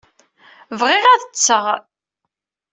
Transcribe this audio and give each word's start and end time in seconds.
Bɣiɣ 0.79 1.05
ad 1.13 1.21
tteɣ 1.23 1.65